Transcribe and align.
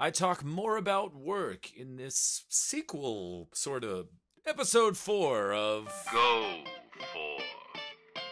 I 0.00 0.12
talk 0.12 0.44
more 0.44 0.76
about 0.76 1.16
work 1.16 1.72
in 1.76 1.96
this 1.96 2.44
sequel, 2.48 3.48
sort 3.52 3.82
of 3.82 4.06
episode 4.46 4.96
four 4.96 5.52
of 5.52 5.86
Go 6.12 6.58
for 7.00 7.42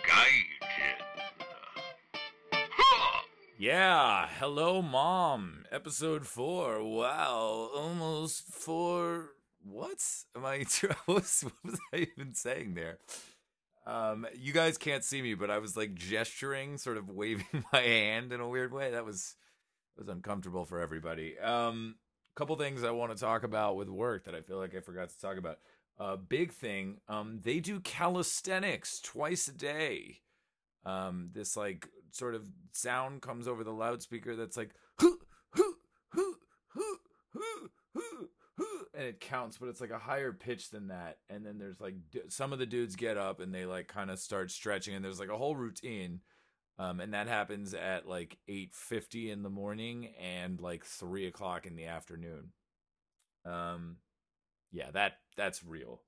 Gaijin. 0.07 1.03
Yeah, 3.59 4.29
hello, 4.39 4.81
mom. 4.81 5.65
Episode 5.73 6.25
four. 6.25 6.85
Wow, 6.85 7.71
almost 7.75 8.45
four. 8.45 9.31
What 9.65 9.99
am 10.37 10.45
I? 10.45 10.65
What 11.07 11.17
was, 11.17 11.45
I 11.93 12.07
even 12.17 12.33
saying 12.35 12.75
there? 12.75 12.99
Um, 13.85 14.25
you 14.37 14.53
guys 14.53 14.79
can't 14.79 15.03
see 15.03 15.21
me, 15.21 15.35
but 15.35 15.51
I 15.51 15.59
was 15.59 15.77
like 15.77 15.97
gesturing, 15.97 16.79
sort 16.79 16.97
of 16.97 17.11
waving 17.11 17.65
my 17.73 17.81
hand 17.81 18.33
in 18.33 18.39
a 18.39 18.49
weird 18.49 18.73
way. 18.73 18.93
That 18.93 19.05
was 19.05 19.35
was 19.99 20.09
uncomfortable 20.09 20.65
for 20.65 20.81
everybody. 20.81 21.39
Um, 21.39 21.97
couple 22.37 22.55
things 22.57 22.85
I 22.85 22.91
want 22.91 23.17
to 23.17 23.19
talk 23.19 23.45
about 23.45 23.77
with 23.77 23.89
work 23.89 24.25
that 24.25 24.35
I 24.35 24.43
feel 24.43 24.59
like 24.59 24.75
I 24.75 24.81
forgot 24.81 25.09
to 25.09 25.19
talk 25.19 25.39
about. 25.39 25.59
Uh, 25.99 26.17
big 26.17 26.53
thing. 26.53 26.99
Um, 27.09 27.41
they 27.43 27.61
do 27.61 27.81
calisthenics 27.81 29.01
twice 29.01 29.49
a 29.49 29.53
day. 29.53 30.21
Um, 30.85 31.31
this 31.33 31.57
like 31.57 31.89
sort 32.13 32.35
of 32.35 32.47
sound 32.73 33.23
comes 33.23 33.49
over 33.49 33.65
the 33.65 33.73
loudspeaker 33.73 34.37
that's 34.37 34.57
like 34.57 34.71
hoo 35.01 35.19
hoo 35.51 35.75
hoo 36.11 36.35
hoo 36.69 36.99
hoo 37.33 37.71
hoo 37.95 38.29
hoo 38.57 38.87
and 38.95 39.05
it 39.05 39.21
counts 39.21 39.59
but 39.59 39.69
it's 39.69 39.81
like 39.81 39.91
a 39.91 39.99
higher 39.99 40.33
pitch 40.33 40.71
than 40.71 40.89
that 40.89 41.19
and 41.29 41.45
then 41.45 41.59
there's 41.59 41.81
like 41.81 41.95
d- 42.11 42.21
some 42.29 42.53
of 42.53 42.59
the 42.59 42.65
dudes 42.65 42.97
get 42.97 43.19
up 43.19 43.41
and 43.41 43.55
they 43.55 43.67
like 43.67 43.89
kind 43.89 44.11
of 44.11 44.19
start 44.19 44.51
stretching 44.51 44.95
and 44.95 45.05
there's 45.05 45.21
like 45.21 45.29
a 45.29 45.37
whole 45.37 45.57
routine 45.57 46.21
um, 46.79 47.01
and 47.01 47.15
that 47.15 47.29
happens 47.29 47.75
at 47.75 48.09
like 48.09 48.39
8.50 48.49 49.33
in 49.33 49.43
the 49.43 49.51
morning 49.51 50.15
and 50.21 50.61
like 50.61 50.85
3 50.85 51.27
o'clock 51.27 51.67
in 51.67 51.77
the 51.77 51.87
afternoon 51.87 52.53
um, 53.45 53.97
yeah 54.73 54.91
that 54.93 55.19
that's 55.37 55.65
real 55.65 56.01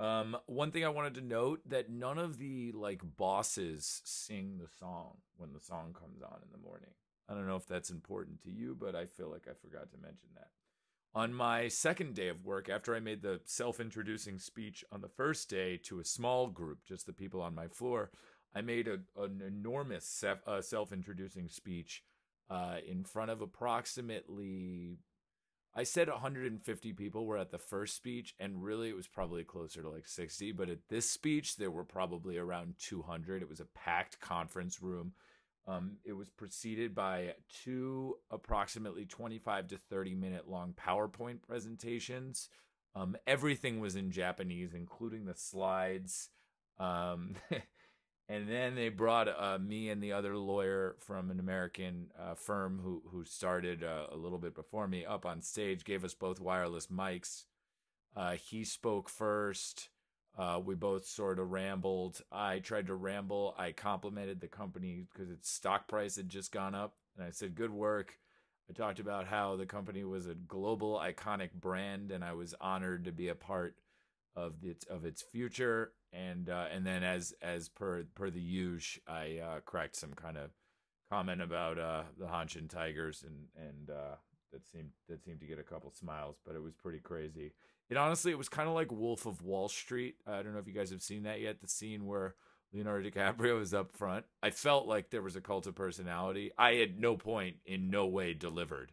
um, 0.00 0.36
one 0.46 0.70
thing 0.70 0.84
I 0.84 0.90
wanted 0.90 1.14
to 1.14 1.20
note 1.20 1.60
that 1.66 1.90
none 1.90 2.18
of 2.18 2.38
the 2.38 2.72
like 2.72 3.02
bosses 3.16 4.00
sing 4.04 4.58
the 4.58 4.68
song 4.78 5.16
when 5.36 5.52
the 5.52 5.60
song 5.60 5.94
comes 5.98 6.22
on 6.22 6.38
in 6.44 6.52
the 6.52 6.64
morning. 6.64 6.90
I 7.28 7.34
don't 7.34 7.48
know 7.48 7.56
if 7.56 7.66
that's 7.66 7.90
important 7.90 8.42
to 8.44 8.50
you, 8.50 8.76
but 8.78 8.94
I 8.94 9.06
feel 9.06 9.28
like 9.28 9.48
I 9.48 9.54
forgot 9.54 9.90
to 9.90 9.98
mention 9.98 10.28
that. 10.36 10.48
On 11.14 11.34
my 11.34 11.68
second 11.68 12.14
day 12.14 12.28
of 12.28 12.44
work, 12.44 12.68
after 12.68 12.94
I 12.94 13.00
made 13.00 13.22
the 13.22 13.40
self 13.44 13.80
introducing 13.80 14.38
speech 14.38 14.84
on 14.92 15.00
the 15.00 15.08
first 15.08 15.50
day 15.50 15.76
to 15.84 15.98
a 15.98 16.04
small 16.04 16.46
group, 16.46 16.84
just 16.86 17.06
the 17.06 17.12
people 17.12 17.42
on 17.42 17.54
my 17.54 17.66
floor, 17.66 18.10
I 18.54 18.60
made 18.60 18.88
a, 18.88 18.98
an 19.20 19.42
enormous 19.46 20.04
sef- 20.06 20.46
uh, 20.46 20.62
self 20.62 20.92
introducing 20.92 21.48
speech 21.48 22.02
uh, 22.50 22.76
in 22.86 23.04
front 23.04 23.30
of 23.30 23.40
approximately 23.40 24.98
I 25.74 25.84
said 25.84 26.08
150 26.08 26.92
people 26.94 27.24
were 27.24 27.38
at 27.38 27.52
the 27.52 27.58
first 27.58 27.94
speech, 27.94 28.34
and 28.40 28.62
really 28.62 28.88
it 28.88 28.96
was 28.96 29.06
probably 29.06 29.44
closer 29.44 29.80
to 29.82 29.88
like 29.88 30.08
60. 30.08 30.50
But 30.52 30.70
at 30.70 30.88
this 30.88 31.08
speech, 31.08 31.56
there 31.56 31.70
were 31.70 31.84
probably 31.84 32.36
around 32.36 32.74
200. 32.80 33.42
It 33.42 33.48
was 33.48 33.60
a 33.60 33.66
packed 33.66 34.18
conference 34.18 34.82
room. 34.82 35.12
Um, 35.68 35.98
it 36.04 36.14
was 36.14 36.30
preceded 36.30 36.94
by 36.94 37.34
two 37.62 38.16
approximately 38.30 39.04
25 39.04 39.68
to 39.68 39.76
30 39.76 40.14
minute 40.14 40.48
long 40.48 40.72
PowerPoint 40.72 41.42
presentations. 41.46 42.48
Um, 42.96 43.16
everything 43.26 43.78
was 43.78 43.94
in 43.94 44.10
Japanese, 44.10 44.74
including 44.74 45.26
the 45.26 45.34
slides. 45.36 46.30
Um, 46.78 47.36
and 48.28 48.48
then 48.48 48.74
they 48.74 48.90
brought 48.90 49.28
uh, 49.28 49.58
me 49.58 49.88
and 49.88 50.02
the 50.02 50.12
other 50.12 50.36
lawyer 50.36 50.96
from 50.98 51.30
an 51.30 51.40
American 51.40 52.08
uh, 52.18 52.34
firm 52.34 52.80
who 52.82 53.02
who 53.10 53.24
started 53.24 53.82
uh, 53.82 54.06
a 54.12 54.16
little 54.16 54.38
bit 54.38 54.54
before 54.54 54.86
me 54.86 55.04
up 55.04 55.24
on 55.24 55.40
stage. 55.40 55.84
Gave 55.84 56.04
us 56.04 56.14
both 56.14 56.40
wireless 56.40 56.88
mics. 56.88 57.44
Uh, 58.14 58.32
he 58.32 58.64
spoke 58.64 59.08
first. 59.08 59.88
Uh, 60.36 60.60
we 60.64 60.74
both 60.74 61.06
sort 61.06 61.38
of 61.38 61.50
rambled. 61.50 62.20
I 62.30 62.58
tried 62.60 62.86
to 62.88 62.94
ramble. 62.94 63.54
I 63.58 63.72
complimented 63.72 64.40
the 64.40 64.46
company 64.46 65.06
because 65.10 65.30
its 65.30 65.50
stock 65.50 65.88
price 65.88 66.16
had 66.16 66.28
just 66.28 66.52
gone 66.52 66.74
up, 66.74 66.94
and 67.16 67.26
I 67.26 67.30
said, 67.30 67.54
"Good 67.54 67.72
work." 67.72 68.18
I 68.70 68.74
talked 68.74 69.00
about 69.00 69.26
how 69.26 69.56
the 69.56 69.64
company 69.64 70.04
was 70.04 70.26
a 70.26 70.34
global 70.34 70.98
iconic 71.02 71.52
brand, 71.54 72.10
and 72.10 72.22
I 72.22 72.34
was 72.34 72.54
honored 72.60 73.06
to 73.06 73.12
be 73.12 73.28
a 73.28 73.34
part 73.34 73.76
of 74.38 74.54
its 74.62 74.84
of 74.86 75.04
its 75.04 75.22
future 75.22 75.92
and 76.12 76.48
uh, 76.48 76.66
and 76.72 76.86
then 76.86 77.02
as 77.02 77.34
as 77.42 77.68
per 77.68 78.04
per 78.14 78.30
the 78.30 78.40
usual, 78.40 79.02
I 79.06 79.38
uh, 79.42 79.60
cracked 79.60 79.96
some 79.96 80.14
kind 80.14 80.36
of 80.36 80.50
comment 81.10 81.42
about 81.42 81.78
uh, 81.78 82.02
the 82.18 82.26
Hanshin 82.26 82.68
Tigers, 82.68 83.24
and 83.26 83.46
and 83.56 83.90
uh, 83.90 84.16
that 84.52 84.66
seemed 84.66 84.90
that 85.08 85.22
seemed 85.22 85.40
to 85.40 85.46
get 85.46 85.58
a 85.58 85.64
couple 85.64 85.90
smiles, 85.90 86.36
but 86.46 86.54
it 86.54 86.62
was 86.62 86.74
pretty 86.74 87.00
crazy. 87.00 87.52
It 87.90 87.96
honestly, 87.96 88.32
it 88.32 88.38
was 88.38 88.48
kind 88.48 88.68
of 88.68 88.74
like 88.74 88.92
Wolf 88.92 89.26
of 89.26 89.42
Wall 89.42 89.68
Street. 89.68 90.16
I 90.26 90.42
don't 90.42 90.52
know 90.52 90.58
if 90.58 90.66
you 90.66 90.74
guys 90.74 90.90
have 90.90 91.02
seen 91.02 91.24
that 91.24 91.40
yet. 91.40 91.60
The 91.60 91.68
scene 91.68 92.06
where 92.06 92.34
Leonardo 92.72 93.08
DiCaprio 93.08 93.60
is 93.60 93.72
up 93.72 93.92
front. 93.92 94.26
I 94.42 94.50
felt 94.50 94.86
like 94.86 95.10
there 95.10 95.22
was 95.22 95.36
a 95.36 95.40
cult 95.40 95.66
of 95.66 95.74
personality. 95.74 96.52
I 96.58 96.76
at 96.76 96.98
no 96.98 97.16
point, 97.16 97.56
in 97.66 97.90
no 97.90 98.06
way, 98.06 98.34
delivered. 98.34 98.92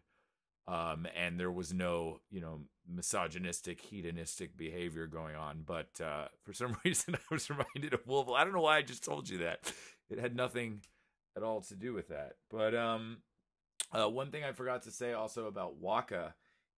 Um, 0.68 1.06
and 1.16 1.38
there 1.38 1.50
was 1.50 1.72
no, 1.72 2.20
you 2.30 2.40
know, 2.40 2.62
misogynistic, 2.88 3.80
hedonistic 3.80 4.56
behavior 4.56 5.06
going 5.06 5.36
on. 5.36 5.62
But 5.64 6.00
uh, 6.00 6.28
for 6.42 6.52
some 6.52 6.76
reason, 6.84 7.14
I 7.14 7.34
was 7.34 7.48
reminded 7.50 7.94
of 7.94 8.06
Wolf. 8.06 8.28
I 8.30 8.44
don't 8.44 8.52
know 8.52 8.60
why 8.60 8.78
I 8.78 8.82
just 8.82 9.04
told 9.04 9.28
you 9.28 9.38
that. 9.38 9.72
It 10.08 10.18
had 10.18 10.36
nothing 10.36 10.82
at 11.36 11.42
all 11.42 11.60
to 11.62 11.74
do 11.74 11.92
with 11.92 12.08
that. 12.08 12.34
But 12.50 12.74
um, 12.74 13.18
uh, 13.92 14.08
one 14.08 14.30
thing 14.30 14.44
I 14.44 14.52
forgot 14.52 14.82
to 14.82 14.90
say 14.90 15.12
also 15.12 15.46
about 15.46 15.78
Waka 15.78 16.34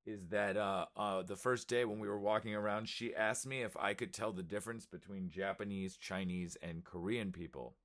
is 0.07 0.29
that 0.29 0.57
uh, 0.57 0.87
uh, 0.97 1.23
the 1.23 1.37
first 1.37 1.69
day 1.69 1.85
when 1.85 1.99
we 1.99 2.09
were 2.09 2.19
walking 2.19 2.55
around, 2.55 2.89
she 2.89 3.15
asked 3.15 3.47
me 3.47 3.63
if 3.63 3.77
I 3.77 3.93
could 3.93 4.15
tell 4.15 4.33
the 4.33 4.43
difference 4.43 4.87
between 4.87 5.29
Japanese, 5.29 5.97
Chinese, 5.99 6.57
and 6.63 6.85
Korean 6.85 7.31
people. 7.31 7.77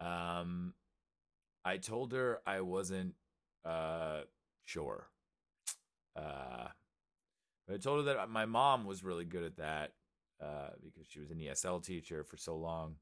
Um, 0.00 0.72
I 1.64 1.76
told 1.76 2.12
her 2.12 2.40
I 2.46 2.62
wasn't 2.62 3.14
uh, 3.64 4.22
sure. 4.64 5.08
Uh, 6.16 6.68
but 7.66 7.74
I 7.74 7.78
told 7.78 8.06
her 8.06 8.14
that 8.14 8.28
my 8.28 8.46
mom 8.46 8.84
was 8.84 9.04
really 9.04 9.24
good 9.24 9.44
at 9.44 9.56
that 9.56 9.92
uh, 10.42 10.70
because 10.82 11.06
she 11.08 11.20
was 11.20 11.30
an 11.30 11.38
ESL 11.38 11.82
teacher 11.84 12.24
for 12.24 12.36
so 12.36 12.56
long, 12.56 12.96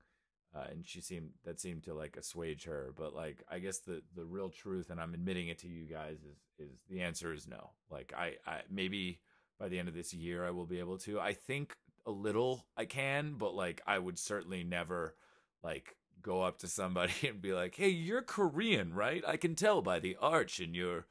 uh, 0.54 0.64
and 0.70 0.86
she 0.86 1.00
seemed 1.00 1.30
that 1.44 1.60
seemed 1.60 1.82
to 1.84 1.94
like 1.94 2.16
assuage 2.16 2.64
her. 2.64 2.92
But 2.96 3.14
like, 3.14 3.42
I 3.50 3.58
guess 3.58 3.78
the 3.78 4.02
the 4.14 4.24
real 4.24 4.50
truth, 4.50 4.90
and 4.90 5.00
I'm 5.00 5.14
admitting 5.14 5.48
it 5.48 5.58
to 5.60 5.68
you 5.68 5.84
guys, 5.84 6.18
is 6.18 6.38
is 6.58 6.78
the 6.88 7.02
answer 7.02 7.32
is 7.32 7.48
no. 7.48 7.70
Like, 7.90 8.12
I, 8.16 8.36
I 8.46 8.60
maybe 8.70 9.20
by 9.58 9.68
the 9.68 9.78
end 9.78 9.88
of 9.88 9.94
this 9.94 10.14
year 10.14 10.46
I 10.46 10.50
will 10.50 10.66
be 10.66 10.78
able 10.78 10.98
to. 10.98 11.20
I 11.20 11.32
think 11.32 11.76
a 12.06 12.10
little 12.10 12.66
I 12.76 12.84
can, 12.84 13.34
but 13.38 13.54
like 13.54 13.80
I 13.86 13.98
would 13.98 14.18
certainly 14.18 14.62
never 14.62 15.16
like 15.62 15.96
go 16.22 16.42
up 16.42 16.58
to 16.58 16.68
somebody 16.68 17.12
and 17.28 17.40
be 17.40 17.52
like, 17.52 17.74
"Hey, 17.76 17.88
you're 17.88 18.22
Korean, 18.22 18.92
right? 18.94 19.24
I 19.26 19.36
can 19.36 19.54
tell 19.54 19.82
by 19.82 19.98
the 19.98 20.16
arch 20.20 20.60
in 20.60 20.74
your 20.74 21.06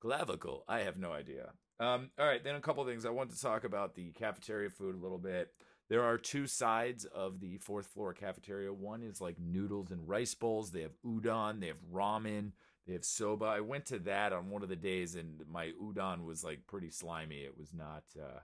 clavicle." 0.00 0.64
I 0.68 0.80
have 0.80 0.96
no 0.96 1.12
idea. 1.12 1.52
Um, 1.80 2.10
all 2.18 2.26
right, 2.26 2.42
then 2.42 2.54
a 2.54 2.60
couple 2.60 2.84
things. 2.84 3.04
I 3.04 3.10
want 3.10 3.30
to 3.30 3.40
talk 3.40 3.64
about 3.64 3.94
the 3.94 4.12
cafeteria 4.12 4.70
food 4.70 4.94
a 4.94 5.02
little 5.02 5.18
bit. 5.18 5.52
There 5.88 6.04
are 6.04 6.16
two 6.16 6.46
sides 6.46 7.04
of 7.04 7.40
the 7.40 7.58
fourth 7.58 7.86
floor 7.88 8.14
cafeteria. 8.14 8.72
One 8.72 9.02
is 9.02 9.20
like 9.20 9.38
noodles 9.38 9.90
and 9.90 10.08
rice 10.08 10.34
bowls. 10.34 10.70
They 10.70 10.82
have 10.82 10.96
udon, 11.04 11.60
they 11.60 11.66
have 11.66 11.82
ramen, 11.92 12.52
they 12.86 12.94
have 12.94 13.04
soba. 13.04 13.46
I 13.46 13.60
went 13.60 13.86
to 13.86 13.98
that 14.00 14.32
on 14.32 14.50
one 14.50 14.62
of 14.62 14.68
the 14.68 14.76
days, 14.76 15.14
and 15.14 15.42
my 15.50 15.72
udon 15.82 16.24
was 16.24 16.42
like 16.42 16.66
pretty 16.66 16.90
slimy. 16.90 17.40
It 17.40 17.58
was 17.58 17.74
not 17.74 18.04
uh, 18.18 18.40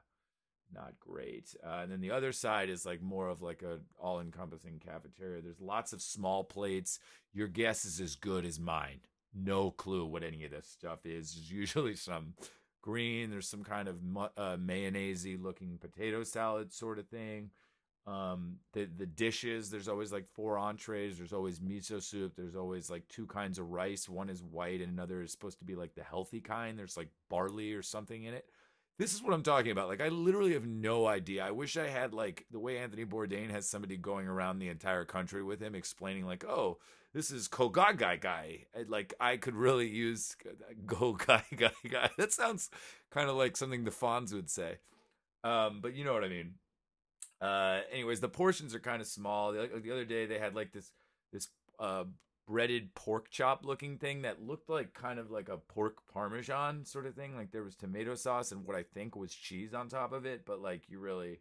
not 0.72 0.98
great. 1.00 1.54
Uh, 1.64 1.80
and 1.82 1.92
then 1.92 2.00
the 2.00 2.10
other 2.10 2.32
side 2.32 2.68
is 2.68 2.84
like 2.84 3.00
more 3.00 3.28
of 3.28 3.42
like 3.42 3.62
a 3.62 3.78
all 3.98 4.20
encompassing 4.20 4.78
cafeteria. 4.78 5.40
There's 5.40 5.60
lots 5.60 5.92
of 5.92 6.02
small 6.02 6.44
plates. 6.44 6.98
Your 7.32 7.48
guess 7.48 7.84
is 7.84 8.00
as 8.00 8.16
good 8.16 8.44
as 8.44 8.60
mine. 8.60 9.00
No 9.34 9.70
clue 9.70 10.04
what 10.04 10.22
any 10.24 10.44
of 10.44 10.50
this 10.50 10.66
stuff 10.66 11.06
is. 11.06 11.34
There's 11.34 11.50
usually 11.50 11.94
some 11.94 12.34
green. 12.82 13.30
There's 13.30 13.48
some 13.48 13.64
kind 13.64 13.88
of 13.88 13.96
uh, 14.36 14.56
mayonnaise 14.58 15.26
looking 15.40 15.78
potato 15.78 16.24
salad 16.24 16.72
sort 16.72 16.98
of 16.98 17.08
thing. 17.08 17.50
Um, 18.06 18.56
the 18.72 18.88
the 18.96 19.06
dishes. 19.06 19.70
There's 19.70 19.88
always 19.88 20.12
like 20.12 20.26
four 20.34 20.58
entrees. 20.58 21.16
There's 21.18 21.32
always 21.32 21.60
miso 21.60 22.02
soup. 22.02 22.32
There's 22.36 22.56
always 22.56 22.90
like 22.90 23.06
two 23.08 23.26
kinds 23.26 23.58
of 23.58 23.70
rice. 23.70 24.08
One 24.08 24.30
is 24.30 24.42
white 24.42 24.80
and 24.80 24.92
another 24.92 25.22
is 25.22 25.32
supposed 25.32 25.58
to 25.58 25.64
be 25.64 25.74
like 25.74 25.94
the 25.94 26.02
healthy 26.02 26.40
kind. 26.40 26.78
There's 26.78 26.96
like 26.96 27.08
barley 27.28 27.72
or 27.72 27.82
something 27.82 28.24
in 28.24 28.34
it. 28.34 28.46
This 28.98 29.14
is 29.14 29.22
what 29.22 29.32
I'm 29.32 29.42
talking 29.42 29.70
about. 29.70 29.88
Like 29.88 30.00
I 30.00 30.08
literally 30.08 30.54
have 30.54 30.66
no 30.66 31.06
idea. 31.06 31.44
I 31.44 31.52
wish 31.52 31.76
I 31.76 31.88
had 31.88 32.12
like 32.12 32.46
the 32.50 32.58
way 32.58 32.78
Anthony 32.78 33.04
Bourdain 33.04 33.50
has 33.50 33.68
somebody 33.68 33.96
going 33.96 34.26
around 34.26 34.58
the 34.58 34.68
entire 34.68 35.04
country 35.04 35.42
with 35.42 35.60
him 35.60 35.74
explaining 35.74 36.26
like, 36.26 36.44
"Oh, 36.44 36.78
this 37.14 37.30
is 37.30 37.48
Kogagai 37.48 38.20
guy." 38.20 38.66
Like 38.88 39.14
I 39.20 39.36
could 39.36 39.54
really 39.54 39.88
use 39.88 40.36
Go 40.86 41.12
guy 41.14 41.44
guy 41.54 41.72
guy. 41.88 42.10
That 42.18 42.32
sounds 42.32 42.70
kind 43.10 43.28
of 43.28 43.36
like 43.36 43.56
something 43.56 43.84
the 43.84 43.90
Fonz 43.90 44.32
would 44.32 44.50
say. 44.50 44.78
Um, 45.44 45.80
but 45.80 45.94
you 45.94 46.04
know 46.04 46.12
what 46.12 46.24
I 46.24 46.28
mean. 46.28 46.54
Uh, 47.40 47.80
anyways, 47.90 48.20
the 48.20 48.28
portions 48.28 48.74
are 48.74 48.80
kind 48.80 49.00
of 49.00 49.08
small. 49.08 49.52
The, 49.52 49.70
the 49.82 49.90
other 49.90 50.04
day 50.04 50.26
they 50.26 50.38
had 50.38 50.54
like 50.54 50.72
this 50.72 50.92
this 51.32 51.48
uh 51.78 52.04
breaded 52.46 52.92
pork 52.94 53.30
chop 53.30 53.64
looking 53.64 53.96
thing 53.96 54.22
that 54.22 54.42
looked 54.42 54.68
like 54.68 54.92
kind 54.92 55.20
of 55.20 55.30
like 55.30 55.48
a 55.48 55.56
pork 55.56 55.98
parmesan 56.12 56.84
sort 56.84 57.06
of 57.06 57.14
thing. 57.14 57.36
Like 57.36 57.52
there 57.52 57.62
was 57.62 57.76
tomato 57.76 58.14
sauce 58.16 58.50
and 58.52 58.66
what 58.66 58.76
I 58.76 58.82
think 58.82 59.14
was 59.14 59.32
cheese 59.32 59.72
on 59.72 59.88
top 59.88 60.12
of 60.12 60.26
it, 60.26 60.42
but 60.44 60.60
like 60.60 60.88
you 60.88 60.98
really 60.98 61.40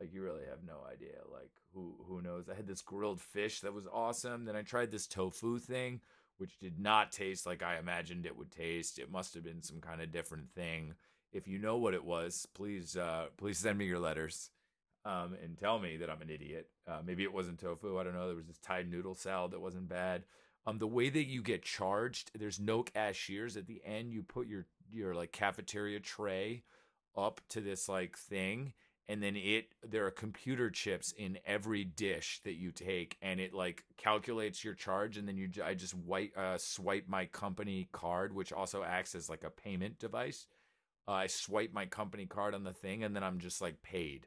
like 0.00 0.12
you 0.12 0.22
really 0.22 0.44
have 0.48 0.64
no 0.66 0.80
idea 0.90 1.16
like 1.32 1.50
who 1.74 1.94
who 2.06 2.20
knows. 2.22 2.48
I 2.48 2.54
had 2.54 2.66
this 2.66 2.82
grilled 2.82 3.20
fish 3.20 3.60
that 3.60 3.74
was 3.74 3.86
awesome. 3.92 4.44
Then 4.44 4.56
I 4.56 4.62
tried 4.62 4.90
this 4.90 5.06
tofu 5.06 5.58
thing 5.58 6.00
which 6.38 6.58
did 6.58 6.78
not 6.78 7.12
taste 7.12 7.46
like 7.46 7.62
I 7.62 7.78
imagined 7.78 8.26
it 8.26 8.36
would 8.36 8.50
taste. 8.50 8.98
It 8.98 9.10
must 9.10 9.34
have 9.34 9.44
been 9.44 9.62
some 9.62 9.80
kind 9.80 10.02
of 10.02 10.12
different 10.12 10.50
thing. 10.54 10.94
If 11.32 11.48
you 11.48 11.58
know 11.58 11.78
what 11.78 11.94
it 11.94 12.04
was, 12.04 12.46
please 12.54 12.96
uh 12.96 13.26
please 13.36 13.58
send 13.58 13.78
me 13.78 13.86
your 13.86 14.00
letters 14.00 14.50
um, 15.06 15.36
and 15.42 15.56
tell 15.56 15.78
me 15.78 15.96
that 15.98 16.10
I'm 16.10 16.20
an 16.20 16.30
idiot. 16.30 16.68
Uh, 16.86 16.98
maybe 17.04 17.22
it 17.22 17.32
wasn't 17.32 17.60
tofu. 17.60 17.98
I 17.98 18.02
don't 18.02 18.14
know. 18.14 18.26
There 18.26 18.36
was 18.36 18.48
this 18.48 18.58
Thai 18.58 18.82
noodle 18.82 19.14
salad 19.14 19.52
that 19.52 19.60
wasn't 19.60 19.88
bad. 19.88 20.24
Um, 20.66 20.78
the 20.78 20.86
way 20.88 21.08
that 21.08 21.26
you 21.26 21.42
get 21.42 21.62
charged, 21.62 22.32
there's 22.34 22.58
no 22.58 22.82
cashiers 22.82 23.56
at 23.56 23.68
the 23.68 23.80
end. 23.84 24.12
You 24.12 24.24
put 24.24 24.48
your 24.48 24.66
your 24.92 25.14
like 25.14 25.30
cafeteria 25.32 26.00
tray 26.00 26.64
up 27.16 27.40
to 27.50 27.60
this 27.60 27.88
like 27.88 28.18
thing, 28.18 28.72
and 29.08 29.22
then 29.22 29.36
it 29.36 29.68
there 29.86 30.06
are 30.06 30.10
computer 30.10 30.70
chips 30.70 31.12
in 31.16 31.38
every 31.46 31.84
dish 31.84 32.40
that 32.44 32.54
you 32.54 32.72
take, 32.72 33.16
and 33.22 33.40
it 33.40 33.54
like 33.54 33.84
calculates 33.96 34.64
your 34.64 34.74
charge, 34.74 35.16
and 35.16 35.28
then 35.28 35.36
you 35.36 35.48
I 35.64 35.74
just 35.74 35.94
white 35.94 36.36
uh, 36.36 36.58
swipe 36.58 37.08
my 37.08 37.26
company 37.26 37.88
card, 37.92 38.34
which 38.34 38.52
also 38.52 38.82
acts 38.82 39.14
as 39.14 39.28
like 39.30 39.44
a 39.44 39.50
payment 39.50 39.98
device. 39.98 40.46
Uh, 41.08 41.12
I 41.12 41.26
swipe 41.28 41.72
my 41.72 41.86
company 41.86 42.26
card 42.26 42.54
on 42.54 42.64
the 42.64 42.72
thing, 42.72 43.04
and 43.04 43.14
then 43.14 43.22
I'm 43.22 43.38
just 43.38 43.60
like 43.60 43.82
paid 43.82 44.26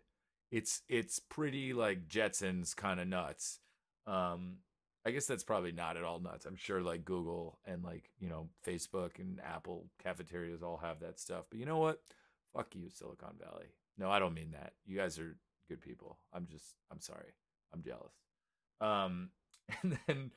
it's 0.52 0.82
it's 0.90 1.20
pretty 1.20 1.74
like 1.74 2.08
Jetsons 2.08 2.76
kind 2.76 3.00
of 3.00 3.08
nuts. 3.08 3.60
Um, 4.08 4.58
I 5.06 5.12
guess 5.12 5.28
that's 5.28 5.44
probably 5.44 5.72
not 5.72 5.98
at 5.98 6.04
all 6.04 6.20
nuts. 6.20 6.46
I'm 6.46 6.56
sure 6.56 6.82
like 6.82 7.06
Google 7.06 7.60
and 7.66 7.84
like 7.84 8.10
you 8.20 8.30
know 8.30 8.50
Facebook 8.66 9.20
and 9.20 9.40
Apple 9.42 9.86
cafeterias 10.04 10.64
all 10.64 10.78
have 10.78 11.00
that 11.02 11.20
stuff. 11.20 11.46
But 11.50 11.60
you 11.60 11.66
know 11.66 11.78
what? 11.78 12.02
Fuck 12.56 12.76
you, 12.76 12.90
Silicon 12.90 13.36
Valley. 13.40 13.68
No, 14.00 14.10
I 14.10 14.20
don't 14.20 14.34
mean 14.34 14.52
that. 14.52 14.74
You 14.86 14.98
guys 14.98 15.20
are 15.20 15.36
good 15.68 15.82
people. 15.82 16.18
I'm 16.34 16.48
just 16.50 16.74
I'm 16.92 17.02
sorry. 17.02 17.34
I'm 17.74 17.84
jealous. 17.84 18.14
Um, 18.82 19.30
and 19.84 20.00
then 20.08 20.32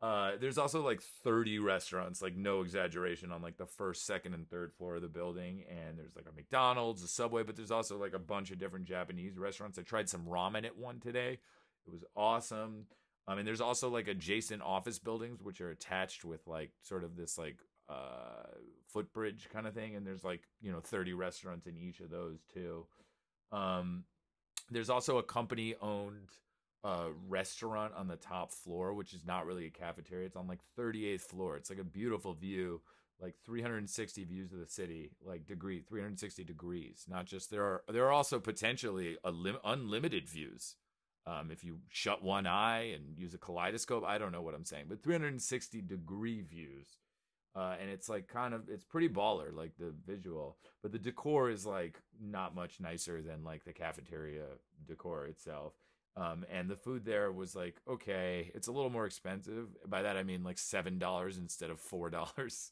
uh, 0.00 0.32
there's 0.40 0.58
also 0.58 0.82
like 0.82 1.00
30 1.00 1.60
restaurants, 1.60 2.20
like 2.20 2.34
no 2.34 2.62
exaggeration, 2.62 3.30
on 3.30 3.42
like 3.42 3.56
the 3.58 3.66
first, 3.66 4.04
second, 4.04 4.34
and 4.34 4.48
third 4.48 4.72
floor 4.72 4.96
of 4.96 5.02
the 5.02 5.08
building. 5.08 5.62
And 5.70 5.96
there's 5.96 6.16
like 6.16 6.26
a 6.28 6.34
McDonald's, 6.34 7.04
a 7.04 7.08
Subway, 7.08 7.44
but 7.44 7.54
there's 7.54 7.70
also 7.70 7.98
like 7.98 8.14
a 8.14 8.18
bunch 8.18 8.50
of 8.50 8.58
different 8.58 8.86
Japanese 8.86 9.38
restaurants. 9.38 9.78
I 9.78 9.82
tried 9.82 10.08
some 10.08 10.24
ramen 10.26 10.64
at 10.64 10.76
one 10.76 10.98
today. 10.98 11.38
It 11.86 11.92
was 11.92 12.04
awesome. 12.16 12.86
I 13.28 13.36
mean, 13.36 13.44
there's 13.44 13.60
also 13.60 13.88
like 13.88 14.08
adjacent 14.08 14.62
office 14.62 14.98
buildings 14.98 15.40
which 15.40 15.60
are 15.60 15.70
attached 15.70 16.24
with 16.24 16.46
like 16.48 16.70
sort 16.82 17.04
of 17.04 17.16
this 17.16 17.38
like 17.38 17.58
uh 17.88 18.46
footbridge 18.92 19.48
kind 19.52 19.66
of 19.66 19.74
thing 19.74 19.96
and 19.96 20.06
there's 20.06 20.24
like 20.24 20.42
you 20.60 20.70
know 20.70 20.80
30 20.80 21.14
restaurants 21.14 21.66
in 21.66 21.76
each 21.76 22.00
of 22.00 22.10
those 22.10 22.38
too 22.52 22.86
um 23.50 24.04
there's 24.70 24.90
also 24.90 25.18
a 25.18 25.22
company 25.22 25.74
owned 25.80 26.30
uh, 26.84 27.08
restaurant 27.28 27.92
on 27.96 28.08
the 28.08 28.16
top 28.16 28.52
floor, 28.52 28.92
which 28.94 29.12
is 29.12 29.24
not 29.24 29.46
really 29.46 29.66
a 29.66 29.70
cafeteria. 29.70 30.26
It's 30.26 30.36
on 30.36 30.48
like 30.48 30.60
38th 30.78 31.20
floor. 31.22 31.56
It's 31.56 31.70
like 31.70 31.78
a 31.78 31.84
beautiful 31.84 32.34
view, 32.34 32.80
like 33.20 33.34
360 33.44 34.24
views 34.24 34.52
of 34.52 34.58
the 34.58 34.66
city, 34.66 35.10
like 35.24 35.46
degree 35.46 35.80
360 35.80 36.44
degrees. 36.44 37.04
Not 37.08 37.26
just 37.26 37.50
there 37.50 37.62
are 37.62 37.82
there 37.88 38.06
are 38.06 38.12
also 38.12 38.40
potentially 38.40 39.16
lim- 39.24 39.58
unlimited 39.64 40.28
views. 40.28 40.76
Um, 41.24 41.52
if 41.52 41.62
you 41.62 41.78
shut 41.88 42.24
one 42.24 42.48
eye 42.48 42.90
and 42.94 43.16
use 43.16 43.32
a 43.32 43.38
kaleidoscope, 43.38 44.04
I 44.04 44.18
don't 44.18 44.32
know 44.32 44.42
what 44.42 44.56
I'm 44.56 44.64
saying, 44.64 44.86
but 44.88 45.04
360 45.04 45.80
degree 45.82 46.40
views. 46.40 46.88
Uh, 47.54 47.74
and 47.80 47.90
it's 47.90 48.08
like 48.08 48.28
kind 48.28 48.54
of 48.54 48.68
it's 48.70 48.84
pretty 48.84 49.10
baller 49.10 49.54
like 49.54 49.72
the 49.78 49.92
visual 50.06 50.56
but 50.80 50.90
the 50.90 50.98
decor 50.98 51.50
is 51.50 51.66
like 51.66 52.00
not 52.18 52.54
much 52.54 52.80
nicer 52.80 53.20
than 53.20 53.44
like 53.44 53.62
the 53.64 53.74
cafeteria 53.74 54.44
decor 54.88 55.26
itself 55.26 55.74
um, 56.16 56.44
and 56.52 56.68
the 56.68 56.76
food 56.76 57.04
there 57.04 57.32
was 57.32 57.56
like 57.56 57.76
okay, 57.88 58.50
it's 58.54 58.68
a 58.68 58.72
little 58.72 58.90
more 58.90 59.06
expensive. 59.06 59.68
By 59.88 60.02
that 60.02 60.16
I 60.16 60.22
mean 60.22 60.44
like 60.44 60.58
seven 60.58 60.98
dollars 60.98 61.38
instead 61.38 61.70
of 61.70 61.80
four 61.80 62.10
dollars. 62.10 62.70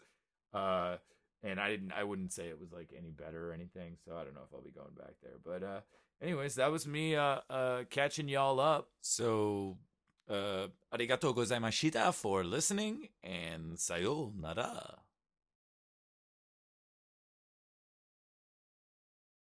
Uh, 0.52 0.96
and 1.42 1.58
I 1.58 1.70
didn't, 1.70 1.92
I 1.92 2.04
wouldn't 2.04 2.34
say 2.34 2.48
it 2.48 2.60
was 2.60 2.70
like 2.70 2.92
any 2.96 3.10
better 3.10 3.50
or 3.50 3.54
anything. 3.54 3.96
So 4.04 4.12
I 4.14 4.24
don't 4.24 4.34
know 4.34 4.42
if 4.46 4.52
I'll 4.52 4.60
be 4.60 4.70
going 4.70 4.94
back 4.98 5.14
there. 5.22 5.38
But 5.42 5.62
uh, 5.62 5.80
anyways, 6.20 6.56
that 6.56 6.70
was 6.70 6.86
me 6.86 7.16
uh, 7.16 7.38
uh, 7.48 7.84
catching 7.88 8.28
y'all 8.28 8.60
up. 8.60 8.88
So 9.00 9.78
uh, 10.30 10.70
arigatou 10.90 11.34
gozaimashita 11.34 12.12
for 12.12 12.44
listening, 12.44 13.08
and 13.22 13.76
sayonara. 13.76 14.98